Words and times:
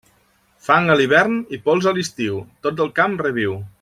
Fang 0.67 0.87
a 0.93 0.95
l'hivern 1.01 1.37
i 1.57 1.59
pols 1.67 1.91
a 1.91 1.93
l'estiu, 1.99 2.41
tot 2.69 2.83
el 2.87 2.91
camp 3.01 3.19
reviu. 3.27 3.55